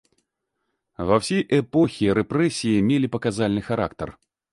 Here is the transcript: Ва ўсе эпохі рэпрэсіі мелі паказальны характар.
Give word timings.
Ва 1.09 1.15
ўсе 1.19 1.39
эпохі 1.57 2.07
рэпрэсіі 2.19 2.79
мелі 2.87 3.11
паказальны 3.17 3.61
характар. 3.69 4.09